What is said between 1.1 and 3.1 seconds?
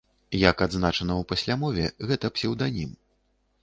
ў паслямове, гэта псеўданім.